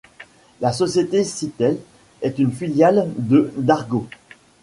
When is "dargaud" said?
3.55-4.07